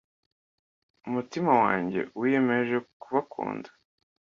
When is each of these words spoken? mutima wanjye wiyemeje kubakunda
mutima 1.13 1.51
wanjye 1.63 1.99
wiyemeje 2.19 2.77
kubakunda 3.01 3.69